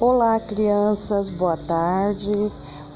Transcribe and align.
Olá, 0.00 0.40
crianças, 0.40 1.30
boa 1.30 1.58
tarde. 1.58 2.32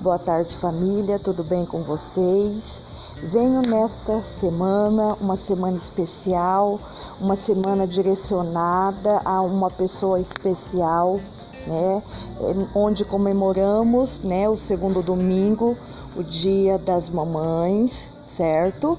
Boa 0.00 0.18
tarde, 0.18 0.56
família, 0.56 1.18
tudo 1.18 1.44
bem 1.44 1.66
com 1.66 1.82
vocês? 1.82 2.82
Venho 3.24 3.60
nesta 3.60 4.22
semana, 4.22 5.14
uma 5.20 5.36
semana 5.36 5.76
especial, 5.76 6.80
uma 7.20 7.36
semana 7.36 7.86
direcionada 7.86 9.20
a 9.22 9.42
uma 9.42 9.70
pessoa 9.70 10.18
especial, 10.18 11.20
né? 11.66 12.02
Onde 12.74 13.04
comemoramos, 13.04 14.20
né, 14.20 14.48
o 14.48 14.56
segundo 14.56 15.02
domingo, 15.02 15.76
o 16.16 16.22
Dia 16.22 16.78
das 16.78 17.10
Mamães, 17.10 18.08
certo? 18.34 18.98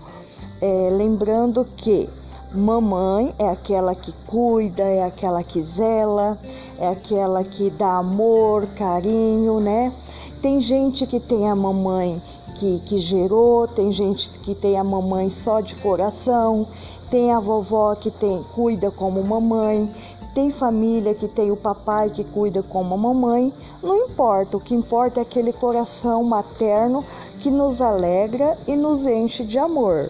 É, 0.61 0.89
lembrando 0.91 1.65
que 1.75 2.07
mamãe 2.55 3.33
é 3.37 3.49
aquela 3.49 3.93
que 3.93 4.13
cuida, 4.25 4.83
é 4.83 5.03
aquela 5.03 5.43
que 5.43 5.61
zela 5.61 6.37
é 6.77 6.89
aquela 6.89 7.43
que 7.43 7.69
dá 7.69 7.97
amor, 7.97 8.67
carinho, 8.75 9.59
né? 9.59 9.93
Tem 10.41 10.59
gente 10.59 11.05
que 11.07 11.19
tem 11.19 11.49
a 11.49 11.55
mamãe 11.55 12.21
que, 12.55 12.79
que 12.85 12.97
gerou, 12.97 13.67
tem 13.67 13.91
gente 13.91 14.29
que 14.41 14.53
tem 14.53 14.77
a 14.77 14.83
mamãe 14.83 15.29
só 15.29 15.61
de 15.61 15.75
coração, 15.75 16.67
tem 17.09 17.31
a 17.31 17.39
vovó 17.39 17.95
que 17.95 18.11
tem, 18.11 18.43
cuida 18.53 18.91
como 18.91 19.23
mamãe, 19.23 19.89
tem 20.33 20.51
família 20.51 21.15
que 21.15 21.27
tem 21.27 21.49
o 21.49 21.55
papai 21.55 22.09
que 22.09 22.23
cuida 22.23 22.61
como 22.61 22.93
a 22.93 22.97
mamãe. 22.97 23.53
Não 23.81 23.95
importa, 23.95 24.57
o 24.57 24.59
que 24.59 24.75
importa 24.75 25.21
é 25.21 25.23
aquele 25.23 25.53
coração 25.53 26.23
materno 26.23 27.05
que 27.39 27.49
nos 27.49 27.81
alegra 27.81 28.57
e 28.67 28.75
nos 28.75 29.05
enche 29.05 29.45
de 29.45 29.57
amor, 29.57 30.09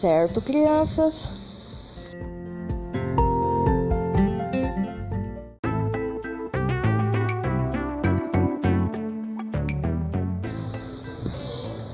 certo, 0.00 0.40
crianças? 0.40 1.35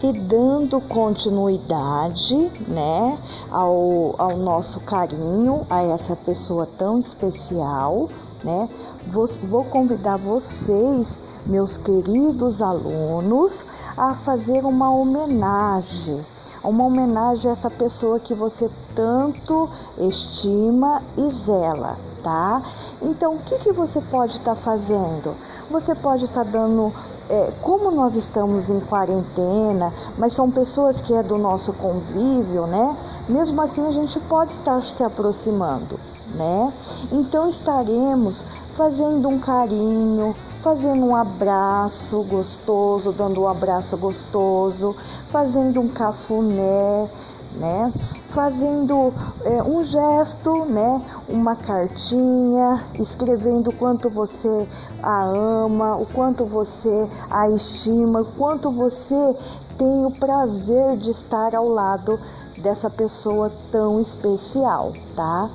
E 0.03 0.12
dando 0.12 0.81
continuidade, 0.81 2.50
né, 2.67 3.19
ao, 3.50 4.14
ao 4.19 4.36
nosso 4.36 4.81
carinho 4.81 5.64
a 5.70 5.83
essa 5.83 6.17
pessoa 6.17 6.67
tão 6.77 6.98
especial, 6.98 8.09
né, 8.42 8.69
vou, 9.06 9.28
vou 9.44 9.64
convidar 9.64 10.17
vocês, 10.17 11.19
meus 11.47 11.77
queridos 11.77 12.61
alunos, 12.61 13.64
a 13.97 14.14
fazer 14.14 14.64
uma 14.64 14.92
homenagem, 14.92 16.20
uma 16.64 16.84
homenagem 16.84 17.48
a 17.48 17.53
essa 17.53 17.70
pessoa 17.70 18.19
que 18.19 18.34
você 18.34 18.69
tanto 18.94 19.68
estima 19.98 21.02
e 21.16 21.30
zela, 21.32 21.98
tá? 22.22 22.62
Então, 23.00 23.34
o 23.34 23.38
que, 23.38 23.58
que 23.58 23.72
você 23.72 24.00
pode 24.00 24.34
estar 24.34 24.54
tá 24.54 24.60
fazendo? 24.60 25.34
Você 25.70 25.94
pode 25.94 26.24
estar 26.24 26.44
tá 26.44 26.50
dando 26.50 26.92
é, 27.30 27.52
como 27.62 27.90
nós 27.90 28.14
estamos 28.14 28.68
em 28.68 28.80
quarentena, 28.80 29.92
mas 30.18 30.34
são 30.34 30.50
pessoas 30.50 31.00
que 31.00 31.14
é 31.14 31.22
do 31.22 31.38
nosso 31.38 31.72
convívio, 31.72 32.66
né? 32.66 32.96
Mesmo 33.28 33.60
assim 33.62 33.86
a 33.86 33.90
gente 33.90 34.20
pode 34.20 34.52
estar 34.52 34.82
se 34.82 35.02
aproximando, 35.02 35.98
né? 36.34 36.72
Então 37.10 37.48
estaremos 37.48 38.44
fazendo 38.76 39.28
um 39.28 39.38
carinho, 39.38 40.34
fazendo 40.62 41.04
um 41.04 41.16
abraço 41.16 42.22
gostoso, 42.22 43.12
dando 43.12 43.42
um 43.42 43.48
abraço 43.48 43.96
gostoso, 43.96 44.94
fazendo 45.30 45.80
um 45.80 45.88
cafuné, 45.88 47.08
né? 47.56 47.92
Fazendo 48.31 49.12
é, 49.45 49.62
um 49.62 49.83
gesto, 49.83 50.64
né? 50.67 51.03
Uma 51.28 51.56
cartinha, 51.56 52.84
escrevendo 52.98 53.72
quanto 53.72 54.09
você 54.09 54.67
a 55.03 55.25
ama, 55.25 55.97
o 55.97 56.06
quanto 56.06 56.44
você 56.44 57.09
a 57.31 57.49
estima, 57.50 58.21
o 58.21 58.25
quanto 58.25 58.71
você 58.71 59.37
tem 59.76 60.06
o 60.06 60.10
prazer 60.10 60.97
de 60.97 61.10
estar 61.10 61.54
ao 61.54 61.69
lado 61.69 62.19
dessa 62.59 62.88
pessoa 62.88 63.50
tão 63.71 64.00
especial, 64.00 64.93
tá? 65.16 65.50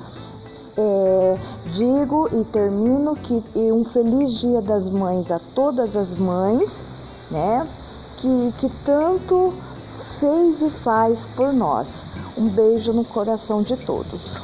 É, 0.80 1.38
digo 1.72 2.28
e 2.32 2.44
termino 2.44 3.16
que 3.16 3.42
um 3.56 3.84
feliz 3.84 4.38
dia 4.38 4.62
das 4.62 4.88
mães 4.88 5.30
a 5.30 5.40
todas 5.54 5.96
as 5.96 6.16
mães, 6.16 6.84
né? 7.30 7.66
Que, 8.18 8.52
que 8.58 8.68
tanto 8.84 9.52
fez 9.98 10.62
e 10.62 10.70
faz 10.70 11.24
por 11.24 11.52
nós. 11.52 12.04
Um 12.36 12.48
beijo 12.48 12.92
no 12.92 13.04
coração 13.04 13.62
de 13.62 13.76
todos. 13.76 14.40